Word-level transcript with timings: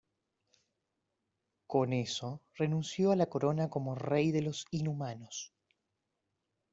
Con 1.67 1.93
eso, 1.93 2.41
renunció 2.55 3.11
a 3.11 3.15
la 3.15 3.27
corona 3.27 3.69
como 3.69 3.93
rey 3.93 4.31
de 4.31 4.41
los 4.41 4.65
Inhumanos. 4.71 5.53